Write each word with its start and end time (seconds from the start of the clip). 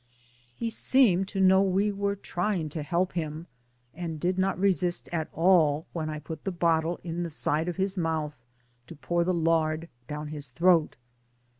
He 0.55 0.71
seemed 0.71 1.27
to 1.27 1.39
know 1.39 1.61
we 1.61 1.91
were 1.91 2.15
trying 2.15 2.69
to 2.69 2.81
help 2.81 3.13
him, 3.13 3.45
and 3.93 4.19
did 4.19 4.39
not 4.39 4.57
resist 4.57 5.07
at 5.11 5.29
all 5.31 5.85
when 5.93 6.09
I 6.09 6.17
put 6.17 6.43
the 6.43 6.51
bottle 6.51 6.99
in 7.03 7.21
the 7.21 7.29
side 7.29 7.67
of 7.67 7.75
his 7.75 7.99
mouth 7.99 8.33
to 8.87 8.95
pour 8.95 9.23
the 9.23 9.31
lard 9.31 9.89
down 10.07 10.29
his 10.29 10.47
throat. 10.49 10.95